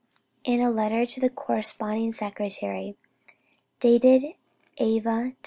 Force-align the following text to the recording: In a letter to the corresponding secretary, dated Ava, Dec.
In 0.43 0.61
a 0.61 0.71
letter 0.71 1.05
to 1.05 1.19
the 1.21 1.29
corresponding 1.29 2.11
secretary, 2.11 2.97
dated 3.79 4.33
Ava, 4.79 5.29
Dec. 5.29 5.35